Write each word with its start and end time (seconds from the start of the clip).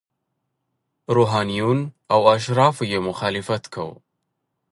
روحانینو 1.15 1.75
او 2.13 2.21
اشرافو 2.35 2.83
یې 2.91 2.99
مخالفت 3.07 3.63
کاوه. 3.73 3.97